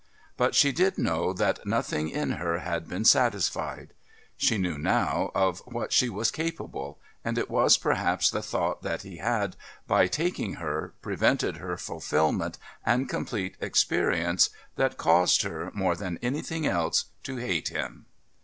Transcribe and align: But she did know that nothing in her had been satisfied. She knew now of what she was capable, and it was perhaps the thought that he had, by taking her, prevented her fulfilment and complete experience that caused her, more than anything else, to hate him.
But 0.35 0.55
she 0.55 0.71
did 0.71 0.97
know 0.97 1.31
that 1.31 1.63
nothing 1.63 2.09
in 2.09 2.31
her 2.41 2.57
had 2.57 2.87
been 2.89 3.05
satisfied. 3.05 3.93
She 4.35 4.57
knew 4.57 4.79
now 4.79 5.29
of 5.35 5.59
what 5.67 5.93
she 5.93 6.09
was 6.09 6.31
capable, 6.31 6.97
and 7.23 7.37
it 7.37 7.51
was 7.51 7.77
perhaps 7.77 8.31
the 8.31 8.41
thought 8.41 8.81
that 8.81 9.03
he 9.03 9.17
had, 9.17 9.55
by 9.85 10.07
taking 10.07 10.53
her, 10.53 10.95
prevented 11.03 11.57
her 11.57 11.77
fulfilment 11.77 12.57
and 12.83 13.07
complete 13.09 13.55
experience 13.59 14.49
that 14.75 14.97
caused 14.97 15.43
her, 15.43 15.69
more 15.75 15.95
than 15.95 16.17
anything 16.23 16.65
else, 16.65 17.05
to 17.21 17.37
hate 17.37 17.67
him. 17.67 18.07